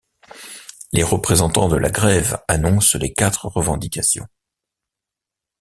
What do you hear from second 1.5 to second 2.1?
de la